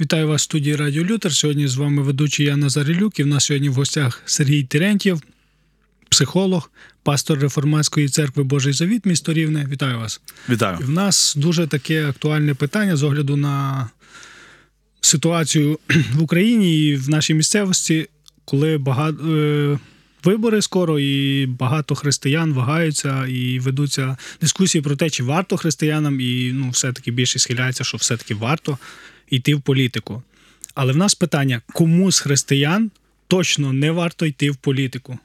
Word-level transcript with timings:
Вітаю 0.00 0.28
вас 0.28 0.42
в 0.42 0.44
студії 0.44 0.76
Радіо 0.76 1.04
Лютер. 1.04 1.32
Сьогодні 1.32 1.68
з 1.68 1.76
вами 1.76 2.02
ведучий 2.02 2.46
Яна 2.46 2.56
Назарилюк 2.56 3.18
і 3.18 3.22
в 3.22 3.26
нас 3.26 3.44
сьогодні 3.44 3.68
в 3.68 3.74
гостях 3.74 4.22
Сергій 4.26 4.62
Терентьєв, 4.62 5.22
психолог, 6.08 6.70
пастор 7.02 7.38
реформатської 7.38 8.08
церкви 8.08 8.42
Божий 8.42 8.72
Завіт, 8.72 9.06
місто 9.06 9.32
Рівне. 9.32 9.66
Вітаю 9.70 9.98
вас. 9.98 10.20
Вітаю. 10.48 10.78
І 10.80 10.84
в 10.84 10.90
нас 10.90 11.34
дуже 11.36 11.66
таке 11.66 12.08
актуальне 12.08 12.54
питання 12.54 12.96
з 12.96 13.02
огляду 13.02 13.36
на 13.36 13.88
ситуацію 15.00 15.78
в 16.14 16.22
Україні 16.22 16.88
і 16.88 16.96
в 16.96 17.10
нашій 17.10 17.34
місцевості, 17.34 18.08
коли 18.44 18.78
багато. 18.78 19.80
Вибори 20.24 20.62
скоро, 20.62 20.98
і 20.98 21.46
багато 21.46 21.94
християн 21.94 22.52
вагаються 22.52 23.26
і 23.26 23.58
ведуться 23.58 24.16
дискусії 24.40 24.82
про 24.82 24.96
те, 24.96 25.10
чи 25.10 25.22
варто 25.22 25.56
християнам, 25.56 26.20
і 26.20 26.52
ну, 26.52 26.70
все-таки 26.70 27.10
більше 27.10 27.38
схиляється, 27.38 27.84
що 27.84 27.96
все-таки 27.96 28.34
варто 28.34 28.78
йти 29.30 29.54
в 29.54 29.60
політику. 29.60 30.22
Але 30.74 30.92
в 30.92 30.96
нас 30.96 31.14
питання: 31.14 31.62
кому 31.72 32.12
з 32.12 32.20
християн 32.20 32.90
точно 33.28 33.72
не 33.72 33.90
варто 33.90 34.26
йти 34.26 34.50
в 34.50 34.56
політику? 34.56 35.18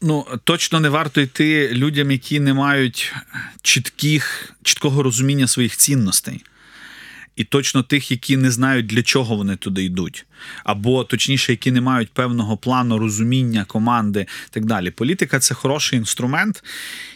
Ну, 0.00 0.26
точно 0.44 0.80
не 0.80 0.88
варто 0.88 1.20
йти 1.20 1.68
людям, 1.72 2.10
які 2.10 2.40
не 2.40 2.54
мають 2.54 3.14
чітких, 3.62 4.52
чіткого 4.62 5.02
розуміння 5.02 5.46
своїх 5.46 5.76
цінностей. 5.76 6.44
І 7.36 7.44
точно 7.44 7.82
тих, 7.82 8.10
які 8.10 8.36
не 8.36 8.50
знають, 8.50 8.86
для 8.86 9.02
чого 9.02 9.36
вони 9.36 9.56
туди 9.56 9.84
йдуть, 9.84 10.26
або 10.64 11.04
точніше, 11.04 11.52
які 11.52 11.72
не 11.72 11.80
мають 11.80 12.10
певного 12.10 12.56
плану 12.56 12.98
розуміння 12.98 13.64
команди 13.64 14.20
і 14.20 14.50
так 14.50 14.64
далі. 14.64 14.90
Політика 14.90 15.38
це 15.38 15.54
хороший 15.54 15.98
інструмент, 15.98 16.64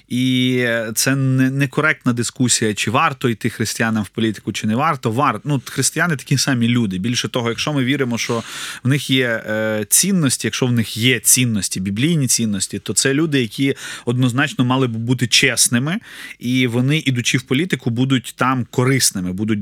і 0.08 0.66
це 0.94 1.16
не 1.16 1.50
некоректна 1.50 2.12
дискусія, 2.12 2.74
чи 2.74 2.90
варто 2.90 3.28
йти 3.28 3.50
християнам 3.50 4.02
в 4.02 4.08
політику, 4.08 4.52
чи 4.52 4.66
не 4.66 4.76
варто. 4.76 5.10
Варто. 5.10 5.40
Ну, 5.44 5.62
християни 5.64 6.16
такі 6.16 6.38
самі 6.38 6.68
люди. 6.68 6.98
Більше 6.98 7.28
того, 7.28 7.48
якщо 7.48 7.72
ми 7.72 7.84
віримо, 7.84 8.18
що 8.18 8.42
в 8.84 8.88
них 8.88 9.10
є 9.10 9.42
е, 9.46 9.86
цінності, 9.88 10.46
якщо 10.46 10.66
в 10.66 10.72
них 10.72 10.96
є 10.96 11.20
цінності, 11.20 11.80
біблійні 11.80 12.26
цінності, 12.26 12.78
то 12.78 12.92
це 12.92 13.14
люди, 13.14 13.40
які 13.40 13.74
однозначно 14.04 14.64
мали 14.64 14.86
б 14.86 14.96
бути 14.96 15.26
чесними, 15.26 15.98
і 16.38 16.66
вони, 16.66 16.98
ідучи 16.98 17.38
в 17.38 17.42
політику, 17.42 17.90
будуть 17.90 18.34
там 18.36 18.66
корисними. 18.70 19.32
Будуть 19.32 19.58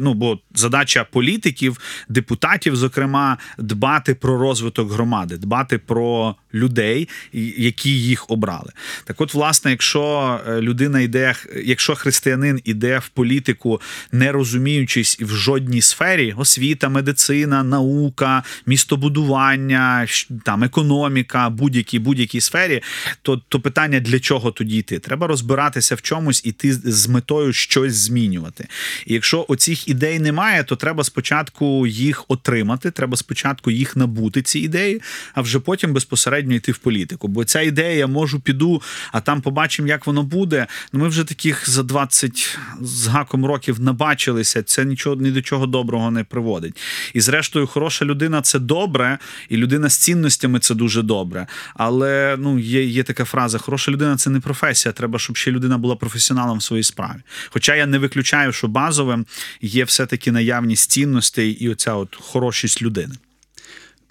ну, 0.00 0.14
бо 0.14 0.38
задача 0.54 1.04
політиків, 1.04 1.80
депутатів, 2.08 2.76
зокрема, 2.76 3.38
дбати 3.58 4.14
про 4.14 4.38
розвиток 4.38 4.92
громади, 4.92 5.36
дбати 5.36 5.78
про 5.78 6.36
людей, 6.54 7.08
які 7.56 7.90
їх 7.90 8.30
обрали. 8.30 8.72
Так, 9.04 9.20
от, 9.20 9.34
власне, 9.34 9.70
якщо 9.70 9.83
е, 9.94 10.60
людина 10.60 11.00
йде, 11.00 11.34
якщо 11.64 11.94
християнин 11.94 12.60
іде 12.64 12.98
в 12.98 13.08
політику, 13.08 13.80
не 14.12 14.32
розуміючись 14.32 15.20
в 15.20 15.34
жодній 15.34 15.80
сфері, 15.80 16.34
освіта, 16.36 16.88
медицина, 16.88 17.62
наука, 17.62 18.42
містобудування, 18.66 20.06
там 20.44 20.64
економіка, 20.64 21.50
будь-якій 21.50 21.98
будь-якій 21.98 22.40
сфері, 22.40 22.82
то 23.22 23.42
то 23.48 23.60
питання 23.60 24.00
для 24.00 24.20
чого 24.20 24.50
тоді 24.50 24.78
йти? 24.78 24.98
Треба 24.98 25.26
розбиратися 25.26 25.94
в 25.94 26.02
чомусь, 26.02 26.42
іти 26.44 26.72
з 26.72 27.08
метою 27.08 27.52
щось 27.52 27.94
змінювати. 27.94 28.68
І 29.06 29.14
якщо 29.14 29.46
оцих 29.48 29.88
ідей 29.88 30.18
немає, 30.18 30.64
то 30.64 30.76
треба 30.76 31.04
спочатку 31.04 31.86
їх 31.86 32.24
отримати, 32.28 32.90
треба 32.90 33.16
спочатку 33.16 33.70
їх 33.70 33.96
набути, 33.96 34.42
ці 34.42 34.58
ідеї, 34.58 35.02
а 35.34 35.40
вже 35.40 35.58
потім 35.58 35.92
безпосередньо 35.92 36.54
йти 36.54 36.72
в 36.72 36.78
політику. 36.78 37.28
Бо 37.28 37.44
ця 37.44 37.60
ідея, 37.60 37.96
я 37.96 38.06
можу 38.06 38.40
піду, 38.40 38.82
а 39.12 39.20
там 39.20 39.40
побачимо, 39.74 39.88
як 39.88 40.06
воно 40.06 40.22
буде. 40.22 40.66
Ну 40.92 41.00
ми 41.00 41.08
вже 41.08 41.24
таких 41.24 41.70
за 41.70 41.82
20 41.82 42.58
з 42.80 43.06
гаком 43.06 43.46
років 43.46 43.80
набачилися. 43.80 44.62
Це 44.62 44.84
нічого 44.84 45.16
ні 45.16 45.30
до 45.30 45.42
чого 45.42 45.66
доброго 45.66 46.10
не 46.10 46.24
приводить. 46.24 46.76
І 47.14 47.20
зрештою, 47.20 47.66
хороша 47.66 48.04
людина 48.04 48.42
це 48.42 48.58
добре, 48.58 49.18
і 49.48 49.56
людина 49.56 49.88
з 49.88 49.96
цінностями 49.96 50.58
це 50.58 50.74
дуже 50.74 51.02
добре. 51.02 51.46
Але 51.74 52.36
ну 52.38 52.58
є, 52.58 52.84
є 52.84 53.02
така 53.02 53.24
фраза: 53.24 53.58
хороша 53.58 53.92
людина 53.92 54.16
це 54.16 54.30
не 54.30 54.40
професія. 54.40 54.92
Треба, 54.92 55.18
щоб 55.18 55.36
ще 55.36 55.50
людина 55.50 55.78
була 55.78 55.96
професіоналом 55.96 56.58
в 56.58 56.62
своїй 56.62 56.82
справі. 56.82 57.22
Хоча 57.50 57.74
я 57.74 57.86
не 57.86 57.98
виключаю, 57.98 58.52
що 58.52 58.68
базовим 58.68 59.26
є 59.62 59.84
все-таки 59.84 60.32
наявність 60.32 60.90
цінностей 60.90 61.50
і 61.50 61.68
оця 61.68 61.94
от 61.94 62.16
хорошість 62.20 62.82
людини. 62.82 63.14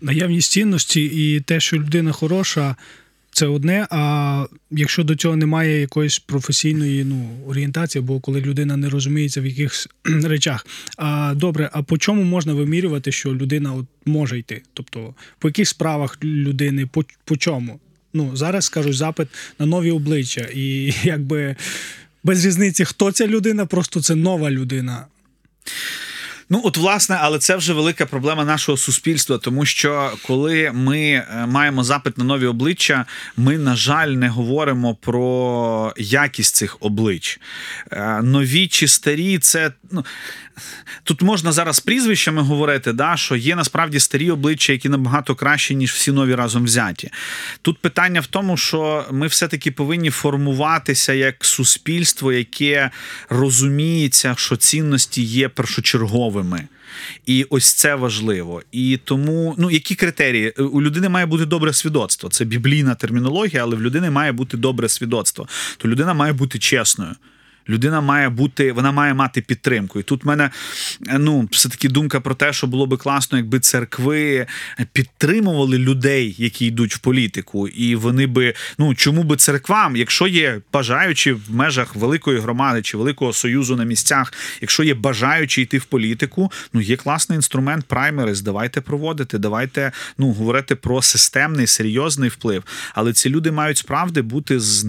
Наявність 0.01 0.51
цінності 0.51 1.01
і 1.01 1.39
те, 1.39 1.59
що 1.59 1.77
людина 1.77 2.11
хороша, 2.11 2.75
це 3.33 3.47
одне. 3.47 3.87
А 3.89 4.45
якщо 4.71 5.03
до 5.03 5.15
цього 5.15 5.35
немає 5.35 5.81
якоїсь 5.81 6.19
професійної 6.19 7.03
ну, 7.03 7.29
орієнтації, 7.47 8.03
або 8.03 8.19
коли 8.19 8.41
людина 8.41 8.77
не 8.77 8.89
розуміється 8.89 9.41
в 9.41 9.45
якихось 9.45 9.89
речах. 10.23 10.67
А 10.97 11.33
добре, 11.35 11.69
а 11.73 11.83
по 11.83 11.97
чому 11.97 12.23
можна 12.23 12.53
вимірювати, 12.53 13.11
що 13.11 13.35
людина 13.35 13.73
от 13.73 13.85
може 14.05 14.39
йти? 14.39 14.61
Тобто, 14.73 15.13
по 15.39 15.47
яких 15.47 15.67
справах 15.67 16.17
людини, 16.23 16.85
по, 16.85 17.03
по 17.25 17.37
чому? 17.37 17.79
Ну, 18.13 18.35
зараз 18.35 18.65
скажуть 18.65 18.95
запит 18.95 19.27
на 19.59 19.65
нові 19.65 19.91
обличчя, 19.91 20.47
і 20.53 20.93
якби 21.03 21.55
без 22.23 22.45
різниці, 22.45 22.85
хто 22.85 23.11
ця 23.11 23.27
людина, 23.27 23.65
просто 23.65 24.01
це 24.01 24.15
нова 24.15 24.51
людина. 24.51 25.05
Ну, 26.53 26.61
от, 26.63 26.77
власне, 26.77 27.17
але 27.21 27.39
це 27.39 27.55
вже 27.55 27.73
велика 27.73 28.05
проблема 28.05 28.45
нашого 28.45 28.77
суспільства, 28.77 29.37
тому 29.37 29.65
що 29.65 30.11
коли 30.27 30.71
ми 30.73 30.99
е, 30.99 31.45
маємо 31.47 31.83
запит 31.83 32.17
на 32.17 32.23
нові 32.23 32.45
обличчя, 32.45 33.05
ми, 33.37 33.57
на 33.57 33.75
жаль, 33.75 34.07
не 34.07 34.29
говоримо 34.29 34.95
про 34.95 35.93
якість 35.97 36.55
цих 36.55 36.77
облич. 36.79 37.39
Е, 37.91 38.21
нові 38.21 38.67
чи 38.67 38.87
старі, 38.87 39.39
це 39.39 39.71
ну. 39.91 40.05
Тут 41.03 41.21
можна 41.21 41.51
зараз 41.51 41.79
прізвищами 41.79 42.41
говорити, 42.41 42.93
да, 42.93 43.17
що 43.17 43.35
є 43.35 43.55
насправді 43.55 43.99
старі 43.99 44.31
обличчя, 44.31 44.73
які 44.73 44.89
набагато 44.89 45.35
кращі, 45.35 45.75
ніж 45.75 45.93
всі 45.93 46.11
нові 46.11 46.35
разом 46.35 46.63
взяті. 46.63 47.11
Тут 47.61 47.77
питання 47.77 48.21
в 48.21 48.27
тому, 48.27 48.57
що 48.57 49.05
ми 49.11 49.27
все-таки 49.27 49.71
повинні 49.71 50.09
формуватися 50.09 51.13
як 51.13 51.45
суспільство, 51.45 52.33
яке 52.33 52.89
розуміється, 53.29 54.35
що 54.37 54.55
цінності 54.55 55.23
є 55.23 55.49
першочерговими. 56.43 56.67
І 57.25 57.45
ось 57.49 57.73
це 57.73 57.95
важливо. 57.95 58.61
І 58.71 58.99
тому, 59.03 59.55
ну 59.57 59.71
які 59.71 59.95
критерії? 59.95 60.49
У 60.51 60.81
людини 60.81 61.09
має 61.09 61.25
бути 61.25 61.45
добре 61.45 61.73
свідоцтво. 61.73 62.29
Це 62.29 62.45
біблійна 62.45 62.95
термінологія, 62.95 63.63
але 63.63 63.75
в 63.75 63.81
людини 63.81 64.09
має 64.09 64.31
бути 64.31 64.57
добре 64.57 64.89
свідоцтво. 64.89 65.47
То 65.77 65.87
людина 65.87 66.13
має 66.13 66.33
бути 66.33 66.59
чесною. 66.59 67.15
Людина 67.69 68.01
має 68.01 68.29
бути, 68.29 68.71
вона 68.71 68.91
має 68.91 69.13
мати 69.13 69.41
підтримку. 69.41 69.99
І 69.99 70.03
тут 70.03 70.23
в 70.23 70.27
мене 70.27 70.49
ну, 71.19 71.47
все-таки 71.51 71.89
думка 71.89 72.19
про 72.19 72.35
те, 72.35 72.53
що 72.53 72.67
було 72.67 72.85
би 72.85 72.97
класно, 72.97 73.37
якби 73.37 73.59
церкви 73.59 74.47
підтримували 74.93 75.77
людей, 75.77 76.35
які 76.37 76.65
йдуть 76.65 76.95
в 76.95 76.99
політику, 76.99 77.67
і 77.67 77.95
вони 77.95 78.27
би 78.27 78.53
ну 78.77 78.95
чому 78.95 79.23
би 79.23 79.35
церквам, 79.35 79.95
якщо 79.95 80.27
є 80.27 80.61
бажаючі 80.73 81.31
в 81.31 81.41
межах 81.49 81.95
великої 81.95 82.39
громади 82.39 82.81
чи 82.81 82.97
великого 82.97 83.33
союзу 83.33 83.75
на 83.75 83.83
місцях, 83.83 84.33
якщо 84.61 84.83
є 84.83 84.93
бажаючі 84.93 85.61
йти 85.61 85.77
в 85.77 85.85
політику, 85.85 86.51
ну 86.73 86.81
є 86.81 86.95
класний 86.95 87.35
інструмент 87.35 87.85
праймерис. 87.85 88.41
Давайте 88.41 88.81
проводити, 88.81 89.37
давайте 89.37 89.91
ну 90.17 90.31
говорити 90.31 90.75
про 90.75 91.01
системний 91.01 91.67
серйозний 91.67 92.29
вплив. 92.29 92.63
Але 92.93 93.13
ці 93.13 93.29
люди 93.29 93.51
мають 93.51 93.77
справді 93.77 94.21
бути 94.21 94.59
з 94.59 94.83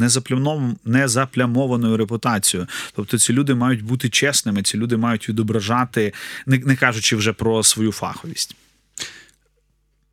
незаплямованою 0.85 1.97
репутацією. 1.97 2.64
Тобто 2.97 3.19
ці 3.19 3.33
люди 3.33 3.55
мають 3.55 3.83
бути 3.83 4.09
чесними, 4.09 4.63
ці 4.63 4.77
люди 4.77 4.97
мають 4.97 5.29
відображати, 5.29 6.13
не, 6.47 6.59
не 6.59 6.77
кажучи 6.77 7.17
вже 7.17 7.33
про 7.33 7.63
свою 7.63 7.93
фаховість. 7.93 8.57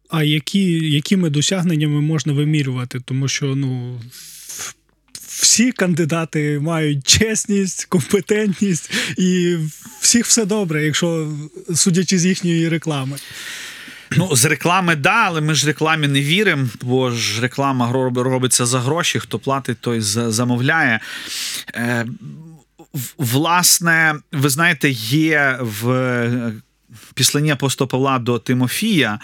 А 0.09 0.23
які, 0.23 0.89
якими 0.89 1.29
досягненнями 1.29 2.01
можна 2.01 2.33
вимірювати? 2.33 2.99
Тому 3.05 3.27
що 3.27 3.55
ну. 3.55 4.01
Всі 5.41 5.71
кандидати 5.71 6.59
мають 6.59 7.07
чесність, 7.07 7.85
компетентність, 7.85 8.91
і 9.17 9.57
всіх 10.01 10.25
все 10.25 10.45
добре, 10.45 10.85
якщо 10.85 11.33
судячи 11.75 12.19
з 12.19 12.25
їхньої 12.25 12.69
реклами. 12.69 13.17
Ну, 14.17 14.35
з 14.35 14.45
реклами, 14.45 14.95
да, 14.95 15.23
але 15.25 15.41
ми 15.41 15.53
ж 15.53 15.67
рекламі 15.67 16.07
не 16.07 16.21
віримо, 16.21 16.67
бо 16.81 17.11
ж 17.11 17.41
реклама 17.41 17.91
робиться 18.15 18.65
за 18.65 18.79
гроші. 18.79 19.19
Хто 19.19 19.39
платить, 19.39 19.77
той 19.81 20.01
замовляє. 20.01 20.99
Е, 21.75 22.05
Власне, 23.17 24.15
ви 24.31 24.49
знаєте, 24.49 24.89
є 24.89 25.57
в 25.61 26.51
післанні 27.13 27.51
апостола 27.51 27.87
Павла 27.87 28.19
до 28.19 28.39
Тимофія, 28.39 29.19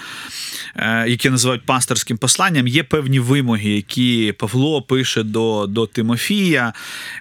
е, 0.76 1.10
яке 1.10 1.30
називають 1.30 1.66
пасторським 1.66 2.18
посланням, 2.18 2.68
є 2.68 2.84
певні 2.84 3.20
вимоги, 3.20 3.70
які 3.70 4.34
Павло 4.38 4.82
пише 4.82 5.24
до, 5.24 5.66
до 5.68 5.88
Тимофія 5.88 6.74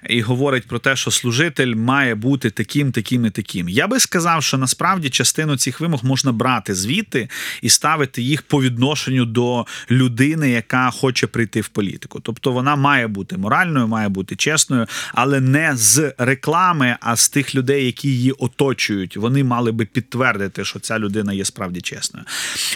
і 0.09 0.21
говорить 0.21 0.67
про 0.67 0.79
те, 0.79 0.95
що 0.95 1.11
служитель 1.11 1.75
має 1.75 2.15
бути 2.15 2.49
таким, 2.49 2.91
таким 2.91 3.25
і 3.25 3.29
таким. 3.29 3.69
Я 3.69 3.87
би 3.87 3.99
сказав, 3.99 4.43
що 4.43 4.57
насправді 4.57 5.09
частину 5.09 5.57
цих 5.57 5.79
вимог 5.79 6.05
можна 6.05 6.31
брати 6.31 6.75
звідти 6.75 7.29
і 7.61 7.69
ставити 7.69 8.21
їх 8.21 8.41
по 8.41 8.61
відношенню 8.61 9.25
до 9.25 9.65
людини, 9.91 10.49
яка 10.49 10.91
хоче 10.91 11.27
прийти 11.27 11.61
в 11.61 11.67
політику. 11.67 12.19
Тобто 12.19 12.51
вона 12.51 12.75
має 12.75 13.07
бути 13.07 13.37
моральною, 13.37 13.87
має 13.87 14.09
бути 14.09 14.35
чесною, 14.35 14.85
але 15.13 15.39
не 15.39 15.75
з 15.75 16.13
реклами, 16.17 16.97
а 17.01 17.15
з 17.15 17.29
тих 17.29 17.55
людей, 17.55 17.85
які 17.85 18.09
її 18.09 18.31
оточують. 18.31 19.17
Вони 19.17 19.43
мали 19.43 19.71
би 19.71 19.85
підтвердити, 19.85 20.36
що 20.63 20.79
ця 20.79 20.99
людина 20.99 21.33
є 21.33 21.45
справді 21.45 21.81
чесною. 21.81 22.25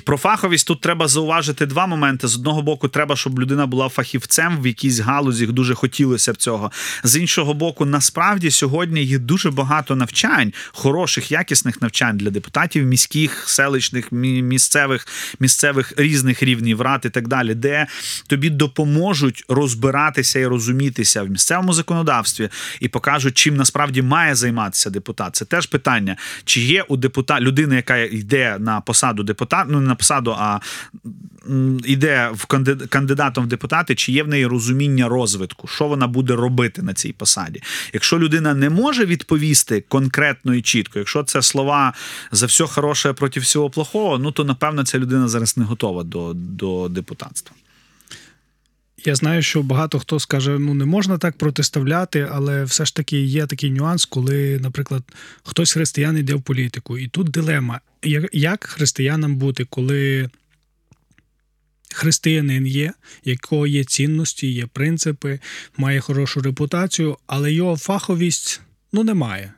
Про 0.03 0.17
фаховість 0.17 0.67
тут 0.67 0.81
треба 0.81 1.07
зауважити 1.07 1.65
два 1.65 1.87
моменти. 1.87 2.27
З 2.27 2.35
одного 2.35 2.61
боку, 2.61 2.87
треба, 2.87 3.15
щоб 3.15 3.39
людина 3.39 3.65
була 3.65 3.89
фахівцем 3.89 4.61
в 4.61 4.67
якійсь 4.67 4.99
галузі, 4.99 5.47
дуже 5.47 5.73
хотілося 5.73 6.33
б 6.33 6.37
цього. 6.37 6.71
З 7.03 7.17
іншого 7.17 7.53
боку, 7.53 7.85
насправді 7.85 8.51
сьогодні 8.51 9.03
є 9.03 9.19
дуже 9.19 9.51
багато 9.51 9.95
навчань, 9.95 10.53
хороших, 10.71 11.31
якісних 11.31 11.81
навчань 11.81 12.17
для 12.17 12.29
депутатів 12.29 12.85
міських, 12.85 13.49
селищних, 13.49 14.11
місцевих, 14.11 15.07
місцевих 15.39 15.93
різних 15.97 16.43
рівнів 16.43 16.81
рад 16.81 17.01
і 17.05 17.09
так 17.09 17.27
далі, 17.27 17.55
де 17.55 17.87
тобі 18.27 18.49
допоможуть 18.49 19.45
розбиратися 19.47 20.39
і 20.39 20.45
розумітися 20.45 21.23
в 21.23 21.29
місцевому 21.29 21.73
законодавстві 21.73 22.49
і 22.79 22.87
покажуть, 22.87 23.37
чим 23.37 23.55
насправді 23.55 24.01
має 24.01 24.35
займатися 24.35 24.89
депутат. 24.89 25.35
Це 25.35 25.45
теж 25.45 25.65
питання, 25.65 26.17
чи 26.45 26.61
є 26.61 26.83
у 26.83 26.97
депутата 26.97 27.50
людина, 27.51 27.75
яка 27.75 27.98
йде 27.98 28.57
на 28.59 28.81
посаду 28.81 29.24
депутата, 29.24 29.65
ну 29.69 29.81
не 29.81 29.88
на 29.88 29.95
посаду, 29.95 30.36
а 30.39 30.59
йде 31.86 32.30
в 32.33 32.45
кандидатом 32.89 33.44
в 33.44 33.48
депутати, 33.48 33.95
чи 33.95 34.12
є 34.12 34.24
в 34.24 34.27
неї 34.27 34.45
розуміння 34.45 35.07
розвитку, 35.07 35.68
що 35.68 35.88
вона 35.88 36.07
буде 36.07 36.36
робити 36.36 36.81
на 36.81 36.94
цій 36.94 37.13
посаді. 37.13 37.62
Якщо 37.94 38.19
людина 38.19 38.53
не 38.53 38.69
може 38.69 39.06
відповісти 39.06 39.83
конкретно 39.88 40.56
і 40.56 40.62
чітко, 40.62 41.00
якщо 41.00 41.24
це 41.24 41.42
слова 41.42 41.94
за 42.31 42.45
все 42.45 42.68
хороше 42.68 43.13
проти 43.13 43.39
всього 43.39 43.69
плохого, 43.69 44.18
ну 44.18 44.31
то 44.31 44.44
напевно 44.44 44.83
ця 44.83 45.00
людина 45.00 45.27
зараз 45.27 45.57
не 45.57 45.65
готова 45.65 46.04
до, 46.04 46.33
до 46.36 46.89
депутатства. 46.89 47.56
Я 49.06 49.15
знаю, 49.15 49.42
що 49.42 49.63
багато 49.63 50.00
хто 50.00 50.19
скаже, 50.19 50.59
ну 50.59 50.74
не 50.74 50.86
можна 50.86 51.18
так 51.18 51.38
протиставляти, 51.38 52.27
але 52.31 52.63
все 52.63 52.86
ж 52.86 52.95
таки 52.95 53.21
є 53.21 53.45
такий 53.45 53.71
нюанс, 53.71 54.06
коли, 54.06 54.59
наприклад, 54.59 55.03
хтось 55.44 55.74
християн 55.74 56.18
йде 56.18 56.33
в 56.36 56.42
політику, 56.42 56.98
і 56.98 57.07
тут 57.07 57.30
дилема: 57.30 57.80
як 58.33 58.63
християнам 58.63 59.36
бути, 59.36 59.65
коли 59.65 60.30
християнин 61.94 62.68
є, 62.68 62.94
якого 63.25 63.68
є 63.68 63.83
цінності, 63.83 64.51
є 64.51 64.68
принципи, 64.68 65.39
має 65.77 66.00
хорошу 66.00 66.42
репутацію, 66.42 67.18
але 67.27 67.54
його 67.54 67.77
фаховість 67.77 68.62
ну 68.94 69.04
немає. 69.04 69.54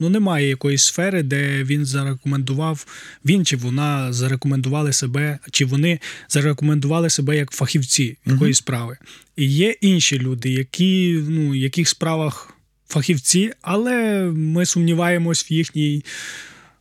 Ну, 0.00 0.08
немає 0.08 0.48
якоїсь 0.48 0.82
сфери, 0.84 1.22
де 1.22 1.64
він 1.64 1.86
зарекомендував, 1.86 2.86
він 3.24 3.44
чи 3.44 3.56
вона 3.56 4.12
зарекомендували 4.12 4.92
себе, 4.92 5.38
чи 5.50 5.64
вони 5.64 6.00
зарекомендували 6.28 7.10
себе 7.10 7.36
як 7.36 7.50
фахівці 7.50 8.16
якоїсь 8.26 8.56
uh 8.56 8.58
справи. 8.58 8.96
І 9.36 9.46
є 9.46 9.74
інші 9.80 10.18
люди, 10.18 10.50
які 10.50 11.22
ну, 11.28 11.50
в 11.50 11.56
яких 11.56 11.88
справах 11.88 12.54
фахівці, 12.88 13.52
але 13.62 14.22
ми 14.34 14.66
сумніваємось 14.66 15.50
в 15.50 15.52
їхній, 15.52 16.04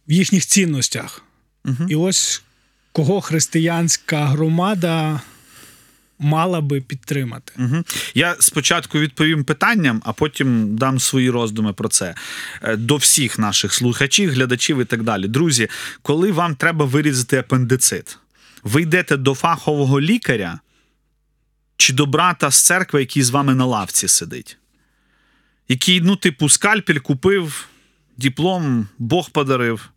в 0.07 0.11
їхніх 0.11 0.45
цінностях. 0.45 1.23
uh 1.65 1.87
І 1.89 1.95
ось 1.95 2.43
кого 2.91 3.21
християнська 3.21 4.25
громада 4.25 5.21
мала 6.19 6.61
би 6.61 6.81
підтримати. 6.81 7.53
Угу. 7.59 7.83
Я 8.15 8.35
спочатку 8.39 8.99
відповім 8.99 9.43
питанням, 9.43 10.01
а 10.05 10.13
потім 10.13 10.75
дам 10.75 10.99
свої 10.99 11.29
роздуми 11.29 11.73
про 11.73 11.89
це 11.89 12.15
е, 12.61 12.75
до 12.75 12.95
всіх 12.95 13.39
наших 13.39 13.73
слухачів, 13.73 14.31
глядачів 14.31 14.81
і 14.81 14.85
так 14.85 15.03
далі. 15.03 15.27
Друзі, 15.27 15.67
коли 16.01 16.31
вам 16.31 16.55
треба 16.55 16.85
вирізати 16.85 17.37
апендицит, 17.37 18.17
ви 18.63 18.81
йдете 18.81 19.17
до 19.17 19.35
фахового 19.35 20.01
лікаря 20.01 20.59
чи 21.77 21.93
до 21.93 22.05
брата 22.05 22.51
з 22.51 22.65
церкви, 22.65 22.99
який 22.99 23.23
з 23.23 23.29
вами 23.29 23.55
на 23.55 23.65
лавці 23.65 24.07
сидить, 24.07 24.57
який, 25.67 26.01
ну, 26.01 26.15
типу, 26.15 26.49
скальпель 26.49 26.99
купив, 26.99 27.67
диплом 28.17 28.87
Бог 28.97 29.29
подарив. 29.29 29.89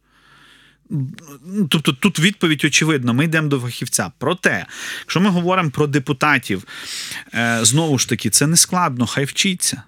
Тобто 1.68 1.92
тут 1.92 2.18
відповідь 2.18 2.64
очевидна, 2.64 3.12
ми 3.12 3.24
йдемо 3.24 3.48
до 3.48 3.60
фахівця. 3.60 4.12
Проте, 4.18 4.66
якщо 5.00 5.20
ми 5.20 5.30
говоримо 5.30 5.70
про 5.70 5.86
депутатів, 5.86 6.64
е, 7.34 7.58
знову 7.62 7.98
ж 7.98 8.08
таки, 8.08 8.30
це 8.30 8.46
не 8.46 8.56
складно, 8.56 9.06
хай 9.06 9.24
вчиться. 9.24 9.82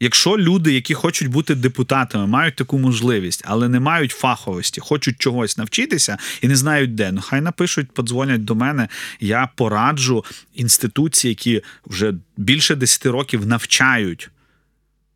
Якщо 0.00 0.38
люди, 0.38 0.72
які 0.72 0.94
хочуть 0.94 1.28
бути 1.28 1.54
депутатами, 1.54 2.26
мають 2.26 2.56
таку 2.56 2.78
можливість, 2.78 3.42
але 3.46 3.68
не 3.68 3.80
мають 3.80 4.12
фаховості, 4.12 4.80
хочуть 4.80 5.18
чогось 5.18 5.58
навчитися 5.58 6.18
і 6.42 6.48
не 6.48 6.56
знають 6.56 6.94
де, 6.94 7.12
ну 7.12 7.20
хай 7.20 7.40
напишуть, 7.40 7.92
подзвонять 7.92 8.44
до 8.44 8.54
мене. 8.54 8.88
Я 9.20 9.48
пораджу 9.54 10.24
інституції, 10.54 11.28
які 11.28 11.62
вже 11.86 12.14
більше 12.36 12.74
10 12.74 13.06
років 13.06 13.46
навчають 13.46 14.30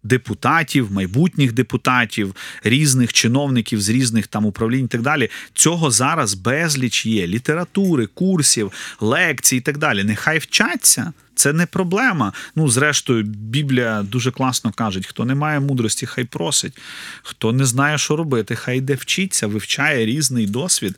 депутатів, 0.02 0.92
майбутніх 0.92 1.52
депутатів, 1.52 2.34
різних 2.64 3.12
чиновників 3.12 3.80
з 3.80 3.88
різних 3.88 4.26
там 4.26 4.46
управлінь 4.46 4.84
і 4.84 4.88
так 4.88 5.02
далі. 5.02 5.30
Цього 5.54 5.90
зараз 5.90 6.34
безліч 6.34 7.06
є 7.06 7.26
літератури, 7.26 8.06
курсів, 8.06 8.72
лекцій 9.00 9.56
і 9.56 9.60
так 9.60 9.78
далі. 9.78 10.04
Нехай 10.04 10.38
вчаться. 10.38 11.12
Це 11.34 11.52
не 11.52 11.66
проблема. 11.66 12.32
Ну, 12.56 12.68
зрештою, 12.68 13.22
Біблія 13.22 14.02
дуже 14.02 14.30
класно 14.30 14.72
каже: 14.72 15.00
хто 15.02 15.24
не 15.24 15.34
має 15.34 15.60
мудрості, 15.60 16.06
хай 16.06 16.24
просить. 16.24 16.78
Хто 17.22 17.52
не 17.52 17.64
знає, 17.64 17.98
що 17.98 18.16
робити, 18.16 18.56
хай 18.56 18.78
йде 18.78 18.94
вчиться, 18.94 19.46
вивчає 19.46 20.06
різний 20.06 20.46
досвід, 20.46 20.96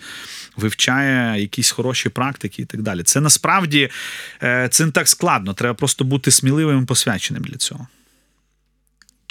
вивчає 0.57 1.41
якісь 1.41 1.71
хороші 1.71 2.09
практики 2.09 2.63
і 2.63 2.65
так 2.65 2.83
далі. 2.83 3.03
Це 3.03 3.21
насправді 3.21 3.91
е, 4.43 4.69
це 4.71 4.87
не 4.87 4.93
так 4.93 5.09
складно. 5.09 5.55
Треба 5.55 5.75
просто 5.75 6.05
бути 6.05 6.31
сміливим 6.31 6.83
і 6.83 6.87
посвяченим 6.87 7.45
для 7.45 7.57
цього. 7.57 7.87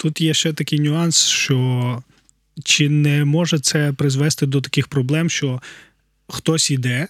Тут 0.02 0.20
є 0.20 0.34
ще 0.34 0.52
такий 0.52 0.80
нюанс, 0.80 1.26
що 1.26 2.02
чи 2.64 2.88
не 2.88 3.24
може 3.24 3.58
це 3.58 3.92
призвести 3.92 4.46
до 4.46 4.60
таких 4.60 4.88
проблем, 4.88 5.30
що 5.30 5.62
хтось 6.28 6.70
йде, 6.70 7.08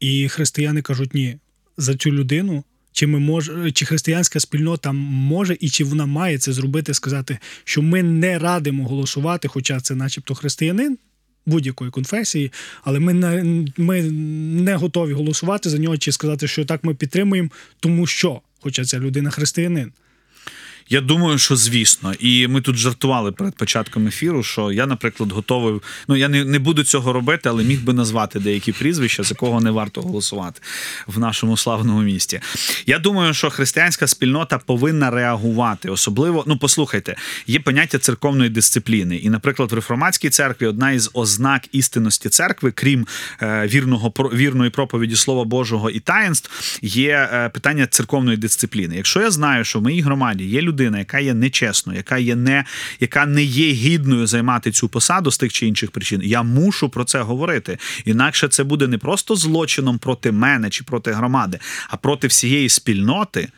і 0.00 0.28
християни 0.28 0.82
кажуть, 0.82 1.14
ні, 1.14 1.36
за 1.76 1.94
цю 1.94 2.12
людину, 2.12 2.64
чи 2.92 3.06
ми 3.06 3.18
мож, 3.18 3.50
чи 3.74 3.86
християнська 3.86 4.40
спільнота 4.40 4.92
може 4.92 5.56
і 5.60 5.68
чи 5.68 5.84
вона 5.84 6.06
має 6.06 6.38
це 6.38 6.52
зробити, 6.52 6.94
сказати, 6.94 7.38
що 7.64 7.82
ми 7.82 8.02
не 8.02 8.38
радимо 8.38 8.88
голосувати, 8.88 9.48
хоча 9.48 9.80
це, 9.80 9.94
начебто, 9.94 10.34
християнин 10.34 10.98
будь-якої 11.46 11.90
конфесії, 11.90 12.52
але 12.82 13.00
ми 13.00 13.14
не, 13.14 13.64
ми 13.76 14.02
не 14.62 14.76
готові 14.76 15.12
голосувати 15.12 15.70
за 15.70 15.78
нього, 15.78 15.96
чи 15.96 16.12
сказати, 16.12 16.48
що 16.48 16.64
так 16.64 16.84
ми 16.84 16.94
підтримуємо, 16.94 17.48
тому 17.80 18.06
що, 18.06 18.40
хоча 18.60 18.84
ця 18.84 18.98
людина 18.98 19.30
християнин. 19.30 19.92
Я 20.88 21.00
думаю, 21.00 21.38
що 21.38 21.56
звісно, 21.56 22.14
і 22.20 22.48
ми 22.48 22.60
тут 22.60 22.76
жартували 22.76 23.32
перед 23.32 23.54
початком 23.54 24.06
ефіру, 24.06 24.42
що 24.42 24.72
я, 24.72 24.86
наприклад, 24.86 25.32
готовий. 25.32 25.80
Ну 26.08 26.16
я 26.16 26.28
не 26.28 26.44
не 26.44 26.58
буду 26.58 26.84
цього 26.84 27.12
робити, 27.12 27.48
але 27.48 27.64
міг 27.64 27.84
би 27.84 27.92
назвати 27.92 28.40
деякі 28.40 28.72
прізвища, 28.72 29.22
за 29.22 29.34
кого 29.34 29.60
не 29.60 29.70
варто 29.70 30.00
голосувати 30.00 30.60
в 31.06 31.18
нашому 31.18 31.56
славному 31.56 32.02
місті. 32.02 32.40
Я 32.86 32.98
думаю, 32.98 33.34
що 33.34 33.50
християнська 33.50 34.06
спільнота 34.06 34.58
повинна 34.58 35.10
реагувати. 35.10 35.90
Особливо, 35.90 36.44
ну 36.46 36.56
послухайте, 36.56 37.16
є 37.46 37.60
поняття 37.60 37.98
церковної 37.98 38.50
дисципліни. 38.50 39.16
І, 39.16 39.30
наприклад, 39.30 39.72
в 39.72 39.74
реформатській 39.74 40.30
церкві 40.30 40.66
одна 40.66 40.92
із 40.92 41.10
ознак 41.12 41.62
істинності 41.72 42.28
церкви, 42.28 42.72
крім 42.72 43.06
е, 43.42 43.66
вірного 43.66 44.12
вірної 44.34 44.70
проповіді 44.70 45.16
Слова 45.16 45.44
Божого 45.44 45.90
і 45.90 46.00
таїнств, 46.00 46.78
є 46.82 47.28
е, 47.32 47.48
питання 47.48 47.86
церковної 47.86 48.36
дисципліни. 48.36 48.96
Якщо 48.96 49.20
я 49.20 49.30
знаю, 49.30 49.64
що 49.64 49.78
в 49.78 49.82
моїй 49.82 50.00
громаді 50.00 50.44
є 50.44 50.62
люди 50.62 50.73
людина, 50.74 50.98
яка 50.98 51.18
є 51.18 51.34
нечесною, 51.34 51.96
яка 51.96 52.18
є 52.18 52.36
не 52.36 52.64
яка 53.00 53.26
не 53.26 53.42
є 53.42 53.72
гідною 53.72 54.26
займати 54.26 54.70
цю 54.70 54.88
посаду 54.88 55.30
з 55.30 55.38
тих 55.38 55.52
чи 55.52 55.66
інших 55.66 55.90
причин, 55.90 56.20
я 56.24 56.42
мушу 56.42 56.88
про 56.88 57.04
це 57.04 57.20
говорити. 57.20 57.78
Інакше 58.04 58.48
це 58.48 58.64
буде 58.64 58.86
не 58.86 58.98
просто 58.98 59.36
злочином 59.36 59.98
проти 59.98 60.32
мене 60.32 60.70
чи 60.70 60.84
проти 60.84 61.12
громади, 61.12 61.58
а 61.88 61.96
проти 61.96 62.26
всієї 62.26 62.68
спільноти. 62.68 63.48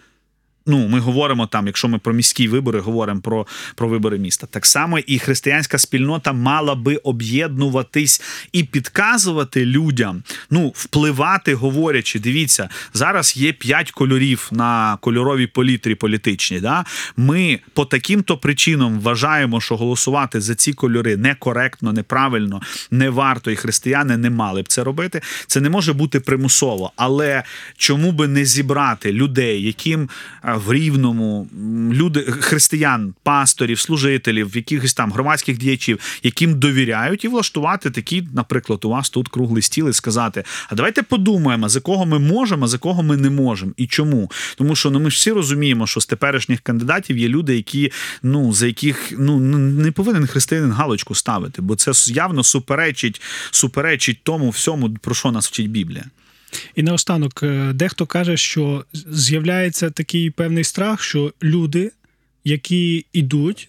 Ну, 0.66 0.88
ми 0.88 1.00
говоримо 1.00 1.46
там, 1.46 1.66
якщо 1.66 1.88
ми 1.88 1.98
про 1.98 2.12
міські 2.12 2.48
вибори 2.48 2.80
говоримо 2.80 3.20
про, 3.20 3.46
про 3.74 3.88
вибори 3.88 4.18
міста. 4.18 4.46
Так 4.50 4.66
само 4.66 4.98
і 4.98 5.18
християнська 5.18 5.78
спільнота 5.78 6.32
мала 6.32 6.74
би 6.74 6.96
об'єднуватись 6.96 8.22
і 8.52 8.64
підказувати 8.64 9.66
людям, 9.66 10.22
ну, 10.50 10.72
впливати, 10.74 11.54
говорячи, 11.54 12.18
дивіться, 12.18 12.68
зараз 12.94 13.36
є 13.36 13.52
п'ять 13.52 13.90
кольорів 13.90 14.48
на 14.52 14.98
кольоровій 15.00 15.46
політрі 15.46 15.94
політичній. 15.94 16.60
Да? 16.60 16.84
Ми 17.16 17.60
по 17.74 17.84
таким-то 17.84 18.36
причинам 18.38 19.00
вважаємо, 19.00 19.60
що 19.60 19.76
голосувати 19.76 20.40
за 20.40 20.54
ці 20.54 20.72
кольори 20.72 21.16
некоректно, 21.16 21.92
неправильно, 21.92 22.60
не 22.90 23.10
варто, 23.10 23.50
і 23.50 23.56
християни 23.56 24.16
не 24.16 24.30
мали 24.30 24.62
б 24.62 24.68
це 24.68 24.84
робити. 24.84 25.20
Це 25.46 25.60
не 25.60 25.70
може 25.70 25.92
бути 25.92 26.20
примусово. 26.20 26.92
Але 26.96 27.42
чому 27.76 28.12
би 28.12 28.28
не 28.28 28.44
зібрати 28.44 29.12
людей, 29.12 29.62
яким 29.62 30.08
а, 30.42 30.55
в 30.56 30.72
рівному 30.72 31.48
люди 31.92 32.20
християн, 32.22 33.14
пасторів, 33.22 33.78
служителів, 33.78 34.56
якихось 34.56 34.94
там 34.94 35.12
громадських 35.12 35.58
діячів, 35.58 35.98
яким 36.22 36.58
довіряють, 36.58 37.24
і 37.24 37.28
влаштувати 37.28 37.90
такі, 37.90 38.28
наприклад, 38.34 38.84
у 38.84 38.88
вас 38.88 39.10
тут 39.10 39.28
круглий 39.28 39.62
стіл 39.62 39.88
і 39.88 39.92
сказати: 39.92 40.44
а 40.68 40.74
давайте 40.74 41.02
подумаємо, 41.02 41.68
за 41.68 41.80
кого 41.80 42.06
ми 42.06 42.18
можемо, 42.18 42.64
а 42.64 42.68
за 42.68 42.78
кого 42.78 43.02
ми 43.02 43.16
не 43.16 43.30
можемо, 43.30 43.72
і 43.76 43.86
чому? 43.86 44.30
Тому 44.56 44.76
що 44.76 44.90
ну 44.90 45.00
ми 45.00 45.10
ж 45.10 45.16
всі 45.16 45.32
розуміємо, 45.32 45.86
що 45.86 46.00
з 46.00 46.06
теперішніх 46.06 46.60
кандидатів 46.60 47.18
є 47.18 47.28
люди, 47.28 47.56
які 47.56 47.92
ну 48.22 48.52
за 48.52 48.66
яких 48.66 49.12
ну 49.18 49.38
не 49.38 49.92
повинен 49.92 50.26
християнин 50.26 50.72
галочку 50.72 51.14
ставити, 51.14 51.62
бо 51.62 51.76
це 51.76 51.92
явно 52.12 52.44
суперечить, 52.44 53.22
суперечить 53.50 54.18
тому 54.22 54.50
всьому, 54.50 54.90
про 55.00 55.14
що 55.14 55.32
нас 55.32 55.48
вчить 55.48 55.70
Біблія. 55.70 56.04
І 56.74 56.82
наостанок, 56.82 57.42
е, 57.42 57.72
дехто 57.72 58.06
каже, 58.06 58.36
що 58.36 58.84
з'являється 58.92 59.90
такий 59.90 60.30
певний 60.30 60.64
страх, 60.64 61.02
що 61.02 61.32
люди, 61.42 61.92
які 62.44 63.06
йдуть, 63.12 63.68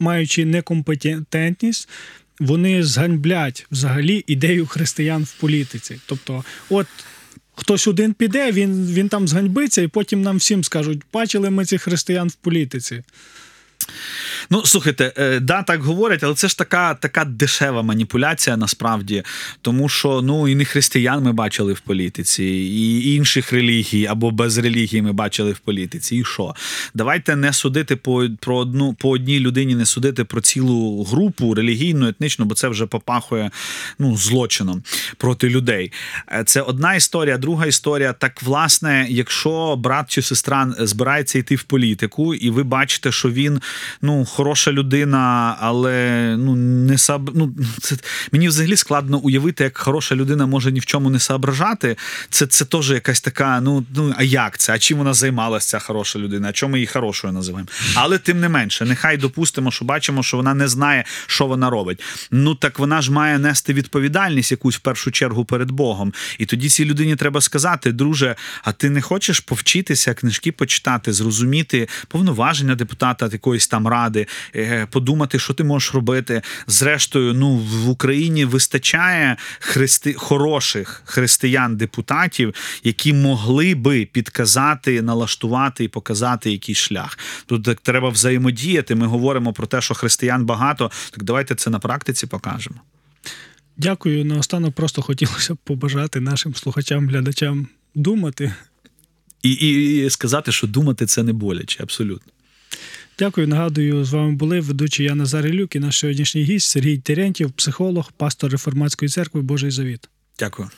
маючи 0.00 0.44
некомпетентність, 0.44 1.88
вони 2.40 2.82
зганьблять 2.82 3.66
взагалі 3.70 4.24
ідею 4.26 4.66
християн 4.66 5.24
в 5.24 5.32
політиці. 5.32 6.00
Тобто, 6.06 6.44
от 6.70 6.86
хтось 7.54 7.88
один 7.88 8.14
піде, 8.14 8.52
він, 8.52 8.86
він 8.86 9.08
там 9.08 9.28
зганьбиться, 9.28 9.82
і 9.82 9.88
потім 9.88 10.22
нам 10.22 10.36
всім 10.36 10.64
скажуть, 10.64 11.02
бачили 11.12 11.50
ми 11.50 11.64
цих 11.64 11.82
християн 11.82 12.28
в 12.28 12.34
політиці. 12.34 13.02
Ну, 14.50 14.66
слухайте, 14.66 15.12
е, 15.16 15.40
да, 15.40 15.62
так 15.62 15.82
говорять, 15.82 16.24
але 16.24 16.34
це 16.34 16.48
ж 16.48 16.58
така 16.58 16.94
така 16.94 17.24
дешева 17.24 17.82
маніпуляція 17.82 18.56
насправді. 18.56 19.22
Тому 19.62 19.88
що 19.88 20.22
ну 20.22 20.48
і 20.48 20.54
не 20.54 20.64
християн 20.64 21.22
ми 21.22 21.32
бачили 21.32 21.72
в 21.72 21.80
політиці, 21.80 22.44
і 22.44 23.14
інших 23.14 23.52
релігій 23.52 24.06
або 24.06 24.30
без 24.30 24.58
релігії 24.58 25.02
ми 25.02 25.12
бачили 25.12 25.52
в 25.52 25.58
політиці. 25.58 26.16
І 26.16 26.24
що? 26.24 26.54
Давайте 26.94 27.36
не 27.36 27.52
судити 27.52 27.96
по 27.96 28.28
про 28.40 28.56
одну 28.56 28.94
по 28.94 29.10
одній 29.10 29.40
людині, 29.40 29.74
не 29.74 29.86
судити 29.86 30.24
про 30.24 30.40
цілу 30.40 31.04
групу 31.04 31.54
релігійну, 31.54 32.08
етнічну, 32.08 32.44
бо 32.44 32.54
це 32.54 32.68
вже 32.68 32.86
попахує 32.86 33.50
ну, 33.98 34.16
злочином 34.16 34.82
проти 35.16 35.48
людей. 35.48 35.92
Е, 36.32 36.44
Це 36.46 36.60
одна 36.60 36.94
історія, 36.94 37.38
друга 37.38 37.66
історія. 37.66 38.12
Так, 38.12 38.42
власне, 38.42 39.06
якщо 39.08 39.76
брат 39.76 40.10
чи 40.10 40.22
сестра 40.22 40.74
збирається 40.78 41.38
йти 41.38 41.56
в 41.56 41.62
політику, 41.62 42.34
і 42.34 42.50
ви 42.50 42.62
бачите, 42.62 43.12
що 43.12 43.30
він 43.30 43.60
ну 44.02 44.24
хороша 44.24 44.72
людина, 44.72 45.56
але 45.60 46.36
ну 46.38 46.56
не 46.56 46.98
саб... 46.98 47.30
ну, 47.34 47.54
це 47.80 47.96
мені 48.32 48.48
взагалі 48.48 48.76
складно 48.76 49.18
уявити, 49.18 49.64
як 49.64 49.78
хороша 49.78 50.14
людина 50.14 50.46
може 50.46 50.72
ні 50.72 50.80
в 50.80 50.86
чому 50.86 51.10
не 51.10 51.18
соображати. 51.18 51.96
Це 52.30 52.46
це 52.46 52.64
теж 52.64 52.90
якась 52.90 53.20
така. 53.20 53.60
Ну 53.60 53.84
ну 53.96 54.14
а 54.16 54.22
як 54.22 54.58
це? 54.58 54.72
А 54.72 54.78
чим 54.78 54.98
вона 54.98 55.14
займалася, 55.14 55.68
ця 55.68 55.78
хороша 55.78 56.18
людина? 56.18 56.48
А 56.48 56.52
чому 56.52 56.72
ми 56.72 56.78
її 56.78 56.86
хорошою 56.86 57.32
називаємо? 57.32 57.68
Але 57.94 58.18
тим 58.18 58.40
не 58.40 58.48
менше, 58.48 58.84
нехай 58.84 59.16
допустимо, 59.16 59.70
що 59.70 59.84
бачимо, 59.84 60.22
що 60.22 60.36
вона 60.36 60.54
не 60.54 60.68
знає, 60.68 61.04
що 61.26 61.46
вона 61.46 61.70
робить. 61.70 62.02
Ну 62.30 62.54
так 62.54 62.78
вона 62.78 63.02
ж 63.02 63.12
має 63.12 63.38
нести 63.38 63.72
відповідальність 63.72 64.50
якусь 64.50 64.76
в 64.76 64.80
першу 64.80 65.10
чергу 65.10 65.44
перед 65.44 65.70
Богом. 65.70 66.12
І 66.38 66.46
тоді 66.46 66.68
цій 66.68 66.84
людині 66.84 67.16
треба 67.16 67.40
сказати, 67.40 67.92
друже, 67.92 68.36
а 68.62 68.72
ти 68.72 68.90
не 68.90 69.00
хочеш 69.00 69.40
повчитися, 69.40 70.14
книжки 70.14 70.52
почитати, 70.52 71.12
зрозуміти 71.12 71.88
повноваження 72.08 72.74
депутата 72.74 73.28
якоїсь 73.32 73.63
там 73.66 73.86
ради, 73.86 74.26
е, 74.56 74.86
подумати, 74.90 75.38
що 75.38 75.54
ти 75.54 75.64
можеш 75.64 75.94
робити. 75.94 76.42
Зрештою, 76.66 77.34
ну 77.34 77.56
в 77.56 77.88
Україні 77.88 78.44
вистачає 78.44 79.36
христи... 79.58 80.14
хороших 80.14 81.02
християн-депутатів, 81.04 82.54
які 82.84 83.12
могли 83.12 83.74
би 83.74 84.04
підказати, 84.04 85.02
налаштувати 85.02 85.84
і 85.84 85.88
показати 85.88 86.52
якийсь 86.52 86.78
шлях. 86.78 87.18
Тут 87.46 87.64
так 87.64 87.80
треба 87.80 88.08
взаємодіяти. 88.08 88.94
Ми 88.94 89.06
говоримо 89.06 89.52
про 89.52 89.66
те, 89.66 89.80
що 89.80 89.94
християн 89.94 90.44
багато. 90.44 90.90
Так 91.10 91.24
давайте 91.24 91.54
це 91.54 91.70
на 91.70 91.78
практиці 91.78 92.26
покажемо. 92.26 92.76
Дякую. 93.76 94.24
Наостанок 94.24 94.74
просто 94.74 95.02
хотілося 95.02 95.54
б 95.54 95.56
побажати 95.64 96.20
нашим 96.20 96.54
слухачам, 96.54 97.08
глядачам 97.08 97.68
думати. 97.94 98.54
І, 99.42 99.50
і, 99.50 100.04
і 100.06 100.10
сказати, 100.10 100.52
що 100.52 100.66
думати 100.66 101.06
це 101.06 101.22
не 101.22 101.32
боляче, 101.32 101.82
абсолютно. 101.82 102.32
Дякую. 103.18 103.48
Нагадую, 103.48 104.04
з 104.04 104.12
вами 104.12 104.32
були 104.32 104.60
ведучий 104.60 105.06
я 105.06 105.14
Назар 105.14 105.46
Ілюк 105.46 105.76
і 105.76 105.78
наш 105.78 105.98
сьогоднішній 105.98 106.42
гість 106.42 106.70
Сергій 106.70 106.98
Терентів, 106.98 107.52
психолог, 107.52 108.12
пастор 108.12 108.50
реформатської 108.50 109.08
церкви 109.08 109.42
Божий 109.42 109.70
Завіт. 109.70 110.08
Дякую. 110.38 110.70